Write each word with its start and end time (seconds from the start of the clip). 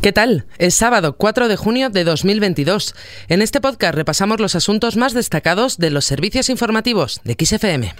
¿Qué 0.00 0.12
tal? 0.12 0.46
Es 0.56 0.76
sábado 0.76 1.14
4 1.14 1.46
de 1.46 1.56
junio 1.56 1.90
de 1.90 2.04
2022. 2.04 2.94
En 3.28 3.42
este 3.42 3.60
podcast 3.60 3.94
repasamos 3.94 4.40
los 4.40 4.54
asuntos 4.54 4.96
más 4.96 5.12
destacados 5.12 5.76
de 5.76 5.90
los 5.90 6.06
servicios 6.06 6.48
informativos 6.48 7.20
de 7.22 7.36
XFM. 7.38 7.94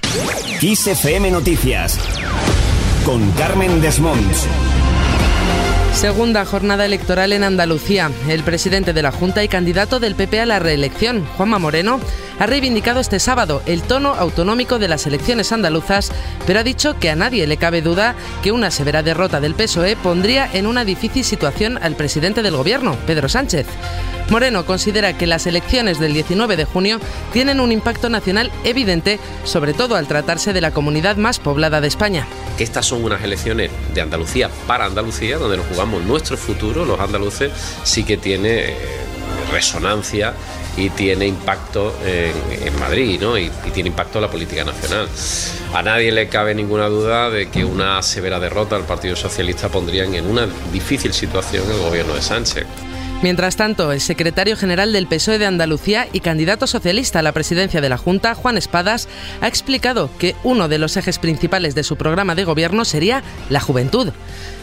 XFM 0.60 1.30
Noticias 1.30 1.98
con 3.04 3.30
Carmen 3.32 3.82
Desmonts. 3.82 4.46
Segunda 5.92 6.46
jornada 6.46 6.86
electoral 6.86 7.34
en 7.34 7.44
Andalucía. 7.44 8.10
El 8.28 8.44
presidente 8.44 8.94
de 8.94 9.02
la 9.02 9.12
Junta 9.12 9.44
y 9.44 9.48
candidato 9.48 10.00
del 10.00 10.14
PP 10.14 10.40
a 10.40 10.46
la 10.46 10.58
reelección, 10.58 11.26
Juanma 11.36 11.58
Moreno, 11.58 12.00
ha 12.40 12.46
reivindicado 12.46 13.00
este 13.00 13.20
sábado 13.20 13.62
el 13.66 13.82
tono 13.82 14.14
autonómico 14.14 14.78
de 14.78 14.88
las 14.88 15.06
elecciones 15.06 15.52
andaluzas, 15.52 16.10
pero 16.46 16.58
ha 16.58 16.64
dicho 16.64 16.98
que 16.98 17.10
a 17.10 17.14
nadie 17.14 17.46
le 17.46 17.58
cabe 17.58 17.82
duda 17.82 18.16
que 18.42 18.50
una 18.50 18.70
severa 18.70 19.02
derrota 19.02 19.40
del 19.40 19.54
PSOE 19.54 19.94
pondría 19.94 20.48
en 20.52 20.66
una 20.66 20.86
difícil 20.86 21.22
situación 21.22 21.78
al 21.82 21.96
presidente 21.96 22.42
del 22.42 22.56
gobierno, 22.56 22.96
Pedro 23.06 23.28
Sánchez. 23.28 23.66
Moreno 24.30 24.64
considera 24.64 25.18
que 25.18 25.26
las 25.26 25.46
elecciones 25.46 25.98
del 25.98 26.14
19 26.14 26.56
de 26.56 26.64
junio 26.64 26.98
tienen 27.32 27.60
un 27.60 27.72
impacto 27.72 28.08
nacional 28.08 28.50
evidente, 28.64 29.20
sobre 29.44 29.74
todo 29.74 29.96
al 29.96 30.08
tratarse 30.08 30.54
de 30.54 30.62
la 30.62 30.70
comunidad 30.70 31.16
más 31.16 31.40
poblada 31.40 31.82
de 31.82 31.88
España. 31.88 32.26
Estas 32.58 32.86
son 32.86 33.04
unas 33.04 33.22
elecciones 33.22 33.70
de 33.92 34.00
Andalucía 34.00 34.48
para 34.66 34.86
Andalucía, 34.86 35.36
donde 35.36 35.58
nos 35.58 35.66
jugamos 35.66 36.04
nuestro 36.04 36.38
futuro, 36.38 36.86
los 36.86 37.00
andaluces, 37.00 37.52
sí 37.82 38.04
que 38.04 38.16
tiene 38.16 38.70
eh, 38.70 38.76
resonancia 39.52 40.32
y 40.76 40.90
tiene 40.90 41.26
impacto 41.26 41.94
en, 42.04 42.78
Madrid 42.78 43.20
¿no? 43.20 43.36
y, 43.36 43.50
y, 43.66 43.70
tiene 43.72 43.88
impacto 43.90 44.18
en 44.18 44.22
la 44.22 44.30
política 44.30 44.64
nacional. 44.64 45.08
A 45.74 45.82
nadie 45.82 46.12
le 46.12 46.28
cabe 46.28 46.54
ninguna 46.54 46.86
duda 46.86 47.30
de 47.30 47.48
que 47.48 47.64
una 47.64 48.02
severa 48.02 48.40
derrota 48.40 48.76
al 48.76 48.84
Partido 48.84 49.16
Socialista 49.16 49.68
pondrían 49.68 50.14
en 50.14 50.26
una 50.26 50.48
difícil 50.72 51.12
situación 51.12 51.64
el 51.70 51.78
gobierno 51.78 52.14
de 52.14 52.22
Sánchez. 52.22 52.66
Mientras 53.22 53.56
tanto, 53.56 53.92
el 53.92 54.00
secretario 54.00 54.56
general 54.56 54.94
del 54.94 55.06
PSOE 55.06 55.38
de 55.38 55.44
Andalucía 55.44 56.08
y 56.10 56.20
candidato 56.20 56.66
socialista 56.66 57.18
a 57.18 57.22
la 57.22 57.32
presidencia 57.32 57.82
de 57.82 57.90
la 57.90 57.98
Junta, 57.98 58.34
Juan 58.34 58.56
Espadas, 58.56 59.08
ha 59.42 59.46
explicado 59.46 60.08
que 60.18 60.34
uno 60.42 60.68
de 60.68 60.78
los 60.78 60.96
ejes 60.96 61.18
principales 61.18 61.74
de 61.74 61.82
su 61.82 61.96
programa 61.96 62.34
de 62.34 62.44
gobierno 62.44 62.86
sería 62.86 63.22
la 63.50 63.60
juventud. 63.60 64.12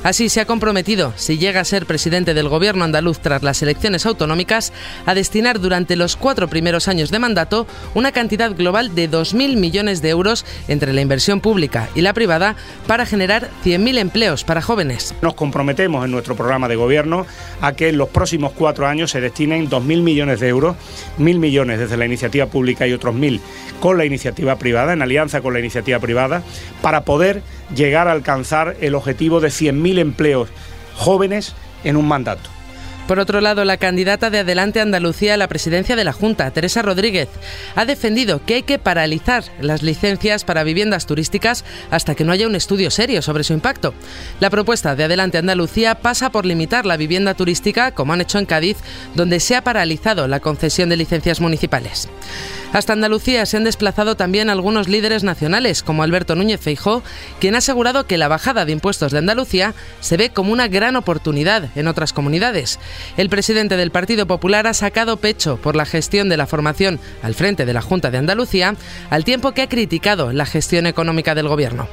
Así 0.03 0.29
se 0.29 0.41
ha 0.41 0.45
comprometido, 0.45 1.13
si 1.17 1.37
llega 1.37 1.59
a 1.59 1.65
ser 1.65 1.85
presidente 1.85 2.33
del 2.33 2.49
gobierno 2.49 2.83
andaluz 2.83 3.19
tras 3.19 3.43
las 3.43 3.61
elecciones 3.61 4.05
autonómicas, 4.05 4.71
a 5.05 5.13
destinar 5.13 5.59
durante 5.59 5.95
los 5.95 6.15
cuatro 6.15 6.47
primeros 6.47 6.87
años 6.87 7.11
de 7.11 7.19
mandato 7.19 7.67
una 7.93 8.11
cantidad 8.11 8.55
global 8.55 8.95
de 8.95 9.09
2.000 9.09 9.57
millones 9.57 10.01
de 10.01 10.09
euros 10.09 10.45
entre 10.67 10.93
la 10.93 11.01
inversión 11.01 11.41
pública 11.41 11.89
y 11.93 12.01
la 12.01 12.13
privada 12.13 12.55
para 12.87 13.05
generar 13.05 13.49
100.000 13.65 13.97
empleos 13.97 14.43
para 14.43 14.61
jóvenes. 14.61 15.13
Nos 15.21 15.33
comprometemos 15.33 16.05
en 16.05 16.11
nuestro 16.11 16.35
programa 16.35 16.67
de 16.67 16.75
gobierno 16.75 17.25
a 17.61 17.73
que 17.73 17.89
en 17.89 17.97
los 17.97 18.09
próximos 18.09 18.46
cuatro 18.51 18.87
años 18.87 19.11
se 19.11 19.21
destinen 19.21 19.69
2.000 19.69 20.01
millones 20.01 20.39
de 20.39 20.47
euros, 20.47 20.75
1.000 21.19 21.39
millones 21.39 21.79
desde 21.79 21.97
la 21.97 22.05
iniciativa 22.05 22.47
pública 22.47 22.87
y 22.87 22.93
otros 22.93 23.15
1.000 23.15 23.39
con 23.79 23.97
la 23.97 24.05
iniciativa 24.05 24.57
privada, 24.57 24.93
en 24.93 25.01
alianza 25.01 25.41
con 25.41 25.53
la 25.53 25.59
iniciativa 25.59 25.99
privada, 25.99 26.43
para 26.81 27.01
poder 27.01 27.41
llegar 27.75 28.07
a 28.07 28.11
alcanzar 28.11 28.75
el 28.81 28.95
objetivo 28.95 29.39
de 29.39 29.49
100.000 29.49 29.99
empleos 29.99 30.49
jóvenes 30.95 31.55
en 31.83 31.95
un 31.95 32.07
mandato. 32.07 32.56
Por 33.07 33.19
otro 33.19 33.39
lado, 33.39 33.63
la 33.63 33.77
candidata 33.77 34.29
de 34.29 34.39
Adelante 34.39 34.81
Andalucía 34.81 35.35
a 35.35 35.37
la 35.37 35.47
presidencia 35.47 35.95
de 35.95 36.03
la 36.03 36.11
Junta, 36.11 36.51
Teresa 36.51 36.81
Rodríguez, 36.81 37.29
ha 37.75 37.85
defendido 37.85 38.41
que 38.45 38.55
hay 38.55 38.63
que 38.63 38.79
paralizar 38.79 39.45
las 39.61 39.81
licencias 39.81 40.43
para 40.43 40.65
viviendas 40.65 41.05
turísticas 41.05 41.63
hasta 41.89 42.15
que 42.15 42.25
no 42.25 42.33
haya 42.33 42.47
un 42.47 42.55
estudio 42.55 42.91
serio 42.91 43.21
sobre 43.21 43.45
su 43.45 43.53
impacto. 43.53 43.93
La 44.41 44.49
propuesta 44.49 44.93
de 44.97 45.05
Adelante 45.05 45.37
Andalucía 45.37 45.95
pasa 45.95 46.33
por 46.33 46.45
limitar 46.45 46.85
la 46.85 46.97
vivienda 46.97 47.33
turística, 47.33 47.91
como 47.91 48.11
han 48.11 48.19
hecho 48.19 48.39
en 48.39 48.45
Cádiz, 48.45 48.75
donde 49.15 49.39
se 49.39 49.55
ha 49.55 49.63
paralizado 49.63 50.27
la 50.27 50.41
concesión 50.41 50.89
de 50.89 50.97
licencias 50.97 51.39
municipales. 51.39 52.09
Hasta 52.73 52.91
Andalucía 52.91 53.45
se 53.45 53.55
han 53.55 53.63
desplazado 53.63 54.15
también 54.15 54.49
algunos 54.49 54.89
líderes 54.89 55.23
nacionales, 55.23 55.83
como 55.83 56.03
Alberto 56.03 56.35
Núñez 56.35 56.59
Feijó, 56.59 57.01
quien 57.39 57.55
ha 57.55 57.59
asegurado 57.59 58.05
que 58.05 58.17
la 58.17 58.27
bajada 58.27 58.65
de 58.65 58.73
impuestos 58.73 59.13
de 59.13 59.19
Andalucía 59.19 59.73
se 60.01 60.17
ve 60.17 60.31
como 60.31 60.51
una 60.51 60.67
gran 60.67 60.97
oportunidad 60.97 61.69
en 61.75 61.87
otras 61.87 62.11
comunidades. 62.11 62.77
El 63.17 63.29
presidente 63.29 63.77
del 63.77 63.91
Partido 63.91 64.27
Popular 64.27 64.67
ha 64.67 64.73
sacado 64.73 65.17
pecho 65.17 65.57
por 65.57 65.75
la 65.75 65.85
gestión 65.85 66.29
de 66.29 66.37
la 66.37 66.47
formación 66.47 66.99
al 67.21 67.35
frente 67.35 67.65
de 67.65 67.73
la 67.73 67.81
Junta 67.81 68.11
de 68.11 68.17
Andalucía, 68.17 68.75
al 69.09 69.23
tiempo 69.23 69.53
que 69.53 69.61
ha 69.61 69.69
criticado 69.69 70.31
la 70.33 70.45
gestión 70.45 70.87
económica 70.87 71.35
del 71.35 71.47
gobierno. 71.47 71.87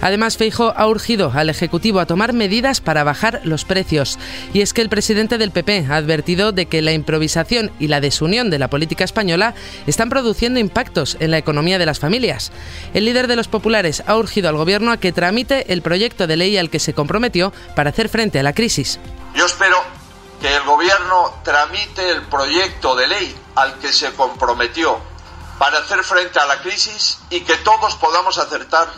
Además, 0.00 0.36
Feijó 0.36 0.74
ha 0.76 0.86
urgido 0.86 1.32
al 1.34 1.48
Ejecutivo 1.48 2.00
a 2.00 2.06
tomar 2.06 2.32
medidas 2.32 2.80
para 2.80 3.04
bajar 3.04 3.40
los 3.44 3.64
precios. 3.64 4.18
Y 4.52 4.60
es 4.60 4.72
que 4.72 4.82
el 4.82 4.88
presidente 4.88 5.38
del 5.38 5.50
PP 5.50 5.86
ha 5.88 5.96
advertido 5.96 6.52
de 6.52 6.66
que 6.66 6.82
la 6.82 6.92
improvisación 6.92 7.70
y 7.78 7.88
la 7.88 8.00
desunión 8.00 8.50
de 8.50 8.58
la 8.58 8.68
política 8.68 9.04
española 9.04 9.54
están 9.86 10.10
produciendo 10.10 10.60
impactos 10.60 11.16
en 11.20 11.30
la 11.30 11.38
economía 11.38 11.78
de 11.78 11.86
las 11.86 12.00
familias. 12.00 12.52
El 12.92 13.06
líder 13.06 13.28
de 13.28 13.36
los 13.36 13.48
populares 13.48 14.02
ha 14.06 14.16
urgido 14.16 14.48
al 14.48 14.56
Gobierno 14.56 14.92
a 14.92 14.98
que 14.98 15.12
tramite 15.12 15.72
el 15.72 15.82
proyecto 15.82 16.26
de 16.26 16.36
ley 16.36 16.56
al 16.56 16.70
que 16.70 16.78
se 16.78 16.92
comprometió 16.92 17.52
para 17.74 17.90
hacer 17.90 18.08
frente 18.08 18.38
a 18.38 18.42
la 18.42 18.52
crisis. 18.52 18.98
Yo 19.34 19.46
espero 19.46 19.76
que 20.44 20.54
el 20.54 20.62
Gobierno 20.64 21.40
tramite 21.42 22.10
el 22.10 22.26
proyecto 22.26 22.94
de 22.96 23.06
ley 23.06 23.42
al 23.54 23.78
que 23.78 23.90
se 23.90 24.12
comprometió 24.12 25.00
para 25.58 25.78
hacer 25.78 26.04
frente 26.04 26.38
a 26.38 26.44
la 26.44 26.60
crisis 26.60 27.20
y 27.30 27.40
que 27.40 27.56
todos 27.56 27.96
podamos 27.96 28.36
acertar 28.36 28.92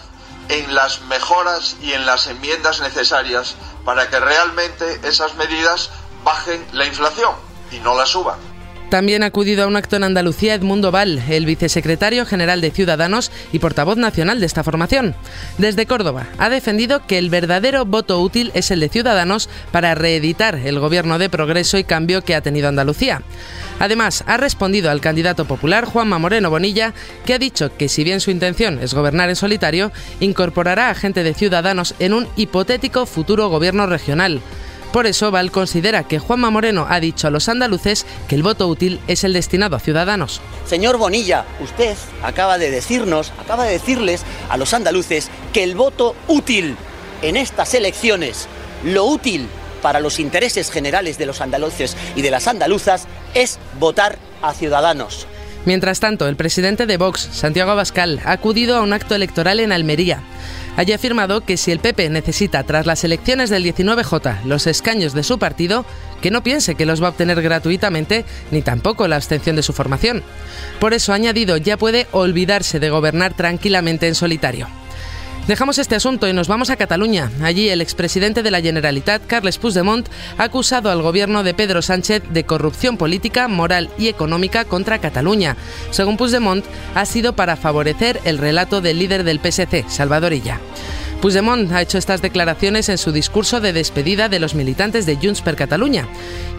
en 0.48 0.74
las 0.74 1.02
mejoras 1.02 1.76
y 1.80 1.92
en 1.92 2.04
las 2.04 2.26
enmiendas 2.26 2.80
necesarias 2.80 3.54
para 3.84 4.10
que 4.10 4.18
realmente 4.18 4.98
esas 5.04 5.36
medidas 5.36 5.90
bajen 6.24 6.66
la 6.72 6.84
inflación 6.84 7.36
y 7.70 7.78
no 7.78 7.94
la 7.94 8.06
suban. 8.06 8.55
También 8.91 9.24
ha 9.24 9.26
acudido 9.26 9.64
a 9.64 9.66
un 9.66 9.74
acto 9.74 9.97
en 9.97 10.04
Andalucía 10.04 10.54
Edmundo 10.54 10.92
Val, 10.92 11.20
el 11.28 11.44
vicesecretario 11.44 12.24
general 12.24 12.60
de 12.60 12.70
Ciudadanos 12.70 13.32
y 13.52 13.58
portavoz 13.58 13.97
nacional 13.97 14.38
de 14.38 14.47
esta 14.47 14.62
formación. 14.62 15.16
Desde 15.58 15.86
Córdoba 15.86 16.28
ha 16.38 16.48
defendido 16.48 17.04
que 17.04 17.19
el 17.19 17.28
verdadero 17.28 17.84
voto 17.84 18.20
útil 18.20 18.52
es 18.54 18.70
el 18.70 18.78
de 18.78 18.88
Ciudadanos 18.88 19.48
para 19.72 19.97
reeditar 19.97 20.54
el 20.54 20.78
gobierno 20.78 21.19
de 21.19 21.28
progreso 21.28 21.78
y 21.78 21.84
cambio 21.84 22.22
que 22.22 22.36
ha 22.36 22.42
tenido 22.42 22.69
Andalucía. 22.69 23.22
Además, 23.80 24.22
ha 24.26 24.36
respondido 24.36 24.91
al 24.91 25.00
candidato 25.00 25.47
popular 25.47 25.84
Juanma 25.84 26.18
Moreno 26.18 26.48
Bonilla, 26.48 26.94
que 27.24 27.34
ha 27.34 27.38
dicho 27.38 27.76
que 27.76 27.88
si 27.88 28.04
bien 28.04 28.20
su 28.20 28.30
intención 28.30 28.78
es 28.80 28.94
gobernar 28.94 29.28
en 29.28 29.36
solitario, 29.36 29.91
incorporará 30.20 30.91
a 30.91 30.94
gente 30.94 31.24
de 31.24 31.34
Ciudadanos 31.34 31.94
en 31.98 32.14
un 32.14 32.28
hipotético 32.36 33.04
futuro 33.04 33.48
gobierno 33.48 33.86
regional. 33.86 34.41
Por 34.96 35.06
eso, 35.06 35.30
Val 35.30 35.50
considera 35.50 36.04
que 36.04 36.18
Juanma 36.18 36.48
Moreno 36.48 36.86
ha 36.88 37.00
dicho 37.00 37.26
a 37.26 37.30
los 37.30 37.50
andaluces 37.50 38.06
que 38.28 38.34
el 38.34 38.42
voto 38.42 38.66
útil 38.66 38.98
es 39.08 39.24
el 39.24 39.34
destinado 39.34 39.76
a 39.76 39.78
ciudadanos. 39.78 40.40
Señor 40.64 40.96
Bonilla, 40.96 41.44
usted 41.60 41.94
acaba 42.22 42.56
de 42.56 42.70
decirnos, 42.70 43.30
acaba 43.38 43.64
de 43.64 43.72
decirles 43.72 44.24
a 44.48 44.56
los 44.56 44.72
andaluces 44.72 45.28
que 45.52 45.64
el 45.64 45.74
voto 45.74 46.16
útil 46.28 46.78
en 47.20 47.36
estas 47.36 47.74
elecciones, 47.74 48.48
lo 48.84 49.04
útil 49.04 49.50
para 49.82 50.00
los 50.00 50.18
intereses 50.18 50.70
generales 50.70 51.18
de 51.18 51.26
los 51.26 51.42
andaluces 51.42 51.94
y 52.14 52.22
de 52.22 52.30
las 52.30 52.46
andaluzas, 52.46 53.06
es 53.34 53.58
votar 53.78 54.16
a 54.40 54.54
ciudadanos. 54.54 55.26
Mientras 55.66 55.99
tanto, 55.99 56.28
el 56.28 56.37
presidente 56.37 56.87
de 56.87 56.97
Vox, 56.97 57.28
Santiago 57.32 57.72
Abascal, 57.72 58.21
ha 58.25 58.32
acudido 58.32 58.77
a 58.77 58.82
un 58.82 58.93
acto 58.93 59.16
electoral 59.16 59.59
en 59.59 59.72
Almería. 59.72 60.21
Allí 60.77 60.93
ha 60.93 60.97
afirmado 60.97 61.41
que 61.41 61.56
si 61.56 61.72
el 61.72 61.81
PP 61.81 62.09
necesita 62.09 62.62
tras 62.62 62.87
las 62.87 63.03
elecciones 63.03 63.50
del 63.50 63.65
19J 63.65 64.44
los 64.44 64.69
escaños 64.69 65.12
de 65.12 65.25
su 65.25 65.41
partido, 65.41 65.84
que 66.22 66.31
no 66.31 66.44
piense 66.44 66.77
que 66.77 66.87
los 66.87 67.03
va 67.03 67.09
a 67.09 67.10
obtener 67.10 67.43
gratuitamente 67.43 68.25
ni 68.53 68.62
tampoco 68.62 69.09
la 69.09 69.16
abstención 69.16 69.56
de 69.56 69.65
su 69.65 69.72
formación. 69.72 70.22
Por 70.78 70.94
eso, 70.94 71.12
ha 71.12 71.16
añadido, 71.16 71.56
ya 71.56 71.77
puede 71.77 72.06
olvidarse 72.12 72.78
de 72.78 72.91
gobernar 72.91 73.34
tranquilamente 73.34 74.06
en 74.06 74.15
solitario. 74.15 74.69
Dejamos 75.46 75.78
este 75.78 75.94
asunto 75.94 76.26
y 76.26 76.32
nos 76.32 76.48
vamos 76.48 76.70
a 76.70 76.76
Cataluña. 76.76 77.30
Allí 77.40 77.68
el 77.68 77.80
expresidente 77.80 78.42
de 78.42 78.50
la 78.50 78.60
Generalitat, 78.60 79.24
Carles 79.26 79.58
Puigdemont, 79.58 80.08
ha 80.38 80.42
acusado 80.42 80.90
al 80.90 81.02
gobierno 81.02 81.44
de 81.44 81.54
Pedro 81.54 81.82
Sánchez 81.82 82.24
de 82.30 82.42
corrupción 82.42 82.97
política, 82.97 83.47
moral 83.47 83.88
y 83.97 84.09
económica 84.09 84.65
contra 84.65 84.98
Cataluña. 84.98 85.56
Según 85.92 86.16
Puigdemont, 86.16 86.65
ha 86.97 87.06
sido 87.06 87.36
para 87.36 87.54
favorecer 87.54 88.21
el 88.24 88.38
relato 88.38 88.80
del 88.80 88.98
líder 88.98 89.22
del 89.22 89.38
PSC, 89.38 89.84
Salvador 89.88 90.32
Illa. 90.32 90.59
Puigdemont 91.21 91.72
ha 91.72 91.83
hecho 91.83 91.98
estas 91.98 92.22
declaraciones 92.22 92.89
en 92.89 92.98
su 92.98 93.10
discurso 93.10 93.60
de 93.60 93.72
despedida 93.72 94.28
de 94.28 94.39
los 94.39 94.54
militantes 94.54 95.07
de 95.07 95.16
Junts 95.16 95.41
per 95.41 95.57
Catalunya. 95.57 96.07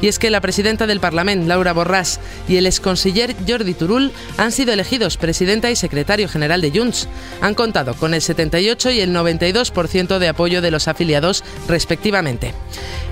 Y 0.01 0.07
es 0.07 0.19
que 0.19 0.29
la 0.29 0.41
presidenta 0.41 0.87
del 0.87 0.99
Parlamento, 0.99 1.47
Laura 1.47 1.73
Borràs, 1.73 2.19
y 2.47 2.57
el 2.57 2.65
exconsiller 2.65 3.35
Jordi 3.47 3.73
Turull 3.73 4.11
han 4.37 4.51
sido 4.51 4.73
elegidos 4.73 5.17
presidenta 5.17 5.71
y 5.71 5.75
secretario 5.75 6.27
general 6.27 6.61
de 6.61 6.71
Junts. 6.71 7.07
Han 7.41 7.55
contado 7.55 7.93
con 7.93 8.13
el 8.13 8.21
78 8.21 8.91
y 8.91 8.99
el 8.99 9.15
92% 9.15 10.17
de 10.17 10.27
apoyo 10.27 10.61
de 10.61 10.71
los 10.71 10.87
afiliados, 10.87 11.43
respectivamente. 11.67 12.53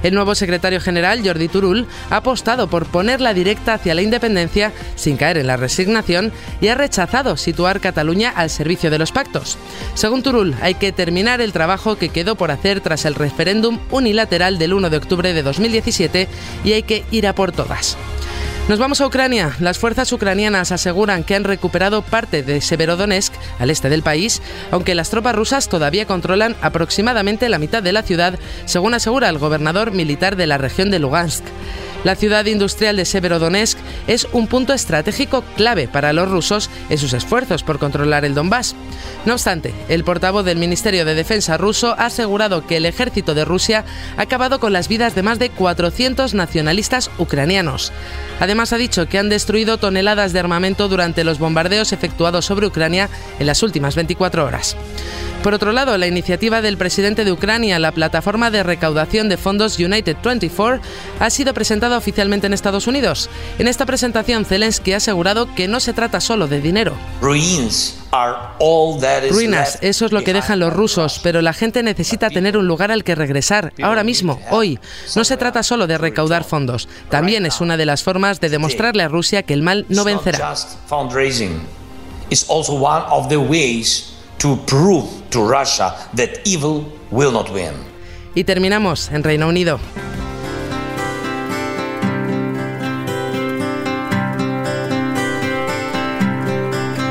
El 0.05 0.13
nuevo 0.13 0.35
secretario 0.35 0.79
general, 0.79 1.25
Jordi 1.25 1.47
Turul, 1.47 1.87
ha 2.11 2.17
apostado 2.17 2.67
por 2.67 2.85
poner 2.85 3.21
la 3.21 3.33
directa 3.33 3.73
hacia 3.73 3.95
la 3.95 4.03
independencia 4.03 4.71
sin 4.95 5.17
caer 5.17 5.39
en 5.39 5.47
la 5.47 5.57
resignación 5.57 6.31
y 6.61 6.67
ha 6.67 6.75
rechazado 6.75 7.37
situar 7.37 7.79
Cataluña 7.79 8.29
al 8.29 8.51
servicio 8.51 8.91
de 8.91 8.99
los 8.99 9.11
pactos. 9.11 9.57
Según 9.95 10.21
Turul, 10.21 10.53
hay 10.61 10.75
que 10.75 10.91
terminar 10.91 11.41
el 11.41 11.53
trabajo 11.53 11.95
que 11.95 12.09
quedó 12.09 12.35
por 12.35 12.51
hacer 12.51 12.81
tras 12.81 13.05
el 13.05 13.15
referéndum 13.15 13.79
unilateral 13.89 14.59
del 14.59 14.75
1 14.75 14.91
de 14.91 14.97
octubre 14.97 15.33
de 15.33 15.41
2017 15.41 16.27
y 16.63 16.73
hay 16.73 16.83
que 16.83 17.03
ir 17.09 17.25
a 17.25 17.33
por 17.33 17.51
todas. 17.51 17.97
Nos 18.67 18.79
vamos 18.79 19.00
a 19.00 19.06
Ucrania. 19.06 19.56
Las 19.59 19.77
fuerzas 19.77 20.12
ucranianas 20.12 20.71
aseguran 20.71 21.23
que 21.23 21.35
han 21.35 21.44
recuperado 21.44 22.01
parte 22.01 22.41
de 22.41 22.62
Severodonetsk, 22.62 23.31
al 23.59 23.69
este 23.69 23.89
del 23.89 24.01
país, 24.01 24.41
aunque 24.71 24.95
las 24.95 25.12
tropas 25.12 25.35
rusas 25.35 25.69
todavía 25.69 26.07
controlan 26.07 26.56
aproximadamente 26.63 27.47
la 27.47 27.59
mitad 27.59 27.83
de 27.83 27.94
la 27.94 28.01
ciudad, 28.01 28.39
según 28.65 28.95
asegura 28.95 29.29
el 29.29 29.38
gobernador 29.38 29.91
militar 29.91 30.35
de 30.35 30.47
la 30.47 30.57
región 30.57 30.89
de 30.89 30.97
Lugansk. 30.97 31.44
La 32.05 32.15
ciudad 32.15 32.45
industrial 32.45 32.97
de 32.97 33.03
Severodonetsk 33.03 33.79
es 34.05 34.27
un 34.31 34.45
punto 34.45 34.73
estratégico 34.73 35.43
clave 35.57 35.87
para 35.87 36.13
los 36.13 36.29
rusos 36.29 36.69
en 36.91 36.99
sus 36.99 37.13
esfuerzos 37.13 37.63
por 37.63 37.79
controlar 37.79 38.25
el 38.25 38.35
Donbass. 38.35 38.75
No 39.25 39.33
obstante, 39.33 39.73
el 39.89 40.03
portavoz 40.03 40.45
del 40.45 40.59
Ministerio 40.59 41.03
de 41.03 41.15
Defensa 41.15 41.57
ruso 41.57 41.95
ha 41.97 42.05
asegurado 42.05 42.67
que 42.67 42.77
el 42.77 42.85
ejército 42.85 43.33
de 43.33 43.43
Rusia 43.43 43.85
ha 44.17 44.21
acabado 44.21 44.59
con 44.59 44.71
las 44.71 44.87
vidas 44.87 45.15
de 45.15 45.23
más 45.23 45.39
de 45.39 45.49
400 45.49 46.35
nacionalistas 46.35 47.09
ucranianos. 47.17 47.91
Además, 48.39 48.71
ha 48.71 48.77
dicho 48.77 49.07
que 49.07 49.17
han 49.17 49.29
destruido 49.29 49.79
toneladas 49.79 50.31
de 50.31 50.39
armamento 50.39 50.87
durante 50.87 51.23
los 51.23 51.39
bombardeos 51.39 51.91
efectuados 51.91 52.45
sobre 52.45 52.67
Ucrania 52.67 53.09
en 53.39 53.47
las 53.47 53.63
últimas 53.63 53.95
24 53.95 54.45
horas. 54.45 54.77
Por 55.45 55.53
otro 55.53 55.74
lado, 55.74 55.95
la 56.00 56.07
iniciativa 56.07 56.63
del 56.63 56.75
presidente 56.75 57.24
de 57.24 57.31
Ucrania, 57.31 57.77
la 57.77 57.92
plataforma 57.92 58.50
de 58.50 58.63
recaudación 58.63 59.30
de 59.30 59.38
fondos 59.38 59.77
United 59.77 60.18
24, 60.24 60.81
ha 61.19 61.30
sido 61.30 61.53
presentada 61.53 62.00
oficialmente 62.00 62.47
en 62.47 62.53
Estados 62.53 62.88
Unidos. 62.88 63.30
En 63.59 63.68
esta 63.68 63.86
presentación, 63.86 64.44
Zelensky 64.45 64.94
ha 64.94 64.97
asegurado 64.97 65.53
que 65.53 65.68
no 65.68 65.80
se 65.80 65.94
trata 65.94 66.19
solo 66.19 66.47
de 66.47 66.62
dinero. 66.62 66.95
Ruinas, 69.36 69.77
eso 69.81 70.07
es 70.07 70.12
lo 70.12 70.24
que 70.24 70.33
dejan 70.33 70.57
los 70.57 70.74
rusos, 70.74 71.19
pero 71.21 71.44
la 71.44 71.53
gente 71.53 71.83
necesita 71.83 72.31
tener 72.31 72.57
un 72.57 72.68
lugar 72.68 72.91
al 72.91 73.03
que 73.03 73.13
regresar, 73.13 73.71
ahora 73.83 74.03
mismo, 74.03 74.41
hoy. 74.50 74.80
No 75.15 75.24
se 75.24 75.38
trata 75.38 75.62
solo 75.62 75.86
de 75.86 76.00
recaudar 76.00 76.44
fondos, 76.44 76.89
también 77.12 77.45
es 77.45 77.62
una 77.62 77.77
de 77.77 77.86
las 77.86 78.01
formas 78.01 78.41
de 78.41 78.50
demostrarle 78.50 79.03
a 79.03 79.09
Rusia 79.09 79.44
que 79.44 79.53
el 79.53 79.62
mal 79.62 79.86
no 79.89 80.06
vencerá 80.06 80.56
to 84.37 84.57
prove 84.65 85.05
to 85.29 85.47
Russia 85.47 85.95
that 86.15 86.39
evil 86.45 86.85
will 87.11 87.31
not 87.31 87.49
win. 87.51 87.73
Y 88.35 88.43
terminamos 88.43 89.09
en 89.11 89.23
Reino 89.23 89.47
Unido. 89.47 89.79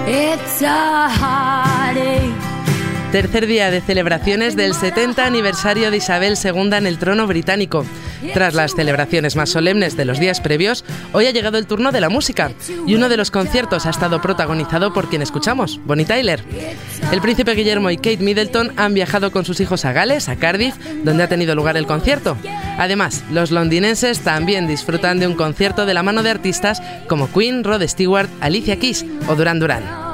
It's 0.06 0.62
a 0.62 1.08
heartache. 1.08 2.34
Tercer 3.14 3.46
día 3.46 3.70
de 3.70 3.80
celebraciones 3.80 4.56
del 4.56 4.74
70 4.74 5.24
aniversario 5.24 5.92
de 5.92 5.98
Isabel 5.98 6.36
II 6.42 6.70
en 6.72 6.86
el 6.88 6.98
trono 6.98 7.28
británico. 7.28 7.86
Tras 8.32 8.54
las 8.54 8.74
celebraciones 8.74 9.36
más 9.36 9.50
solemnes 9.50 9.96
de 9.96 10.04
los 10.04 10.18
días 10.18 10.40
previos, 10.40 10.84
hoy 11.12 11.26
ha 11.26 11.30
llegado 11.30 11.58
el 11.58 11.66
turno 11.66 11.92
de 11.92 12.00
la 12.00 12.08
música 12.08 12.52
y 12.86 12.94
uno 12.94 13.08
de 13.08 13.16
los 13.16 13.30
conciertos 13.30 13.86
ha 13.86 13.90
estado 13.90 14.20
protagonizado 14.20 14.92
por 14.92 15.08
quien 15.08 15.22
escuchamos, 15.22 15.80
Bonnie 15.84 16.06
Tyler. 16.06 16.42
El 17.12 17.20
príncipe 17.20 17.54
Guillermo 17.54 17.90
y 17.90 17.96
Kate 17.96 18.18
Middleton 18.18 18.72
han 18.76 18.94
viajado 18.94 19.30
con 19.30 19.44
sus 19.44 19.60
hijos 19.60 19.84
a 19.84 19.92
Gales, 19.92 20.28
a 20.28 20.36
Cardiff, 20.36 20.76
donde 21.04 21.24
ha 21.24 21.28
tenido 21.28 21.54
lugar 21.54 21.76
el 21.76 21.86
concierto. 21.86 22.36
Además, 22.78 23.22
los 23.30 23.50
londinenses 23.50 24.20
también 24.20 24.66
disfrutan 24.66 25.20
de 25.20 25.26
un 25.26 25.34
concierto 25.34 25.86
de 25.86 25.94
la 25.94 26.02
mano 26.02 26.22
de 26.22 26.30
artistas 26.30 26.82
como 27.08 27.30
Queen, 27.32 27.64
Rod 27.64 27.82
Stewart, 27.86 28.28
Alicia 28.40 28.78
Keys 28.78 29.04
o 29.28 29.34
Duran 29.34 29.60
Duran. 29.60 30.13